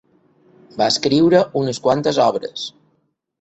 Va 0.81 0.87
escriure 0.93 1.41
unes 1.61 1.81
quantes 1.85 2.19
obres. 2.25 2.65